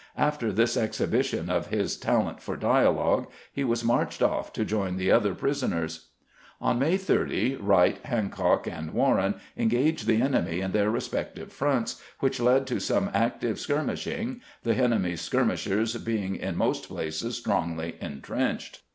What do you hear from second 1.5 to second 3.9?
of his talent for dialogue, he was